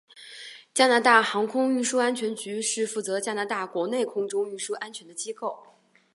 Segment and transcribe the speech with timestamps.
[0.73, 5.63] 加拿大航空运输安全局是负责加拿大国内空中运输安全的机构。